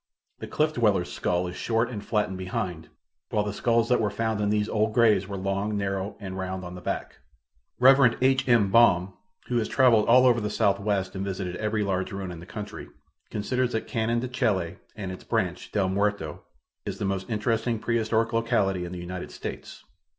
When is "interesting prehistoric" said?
17.29-18.33